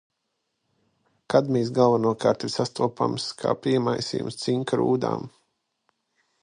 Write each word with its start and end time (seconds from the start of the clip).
Kadmijs 1.33 1.69
galvenokārt 1.79 2.47
ir 2.47 2.53
sastopamas 2.55 3.29
kā 3.43 3.55
piemaisījums 3.67 4.43
cinka 4.47 4.83
rūdām. 4.85 5.33